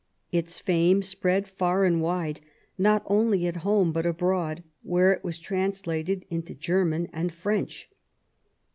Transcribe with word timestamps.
Its 0.31 0.57
fame 0.57 1.03
spread 1.03 1.47
far 1.47 1.85
and 1.85 2.01
wide, 2.01 2.41
not 2.75 3.03
only 3.05 3.45
at 3.45 3.57
home 3.57 3.91
but 3.91 4.03
abroad, 4.03 4.63
where 4.81 5.11
it 5.11 5.23
was 5.23 5.37
trans 5.37 5.83
lated 5.83 6.23
into 6.31 6.55
German 6.55 7.07
and 7.13 7.31
French. 7.31 7.87